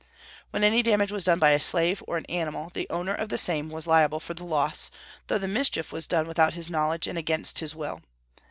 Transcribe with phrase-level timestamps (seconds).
[0.49, 3.37] When any damage was done by a slave or an animal, the owner of the
[3.37, 4.89] same was liable for the loss,
[5.27, 8.01] though the mischief was done without his knowledge and against his will.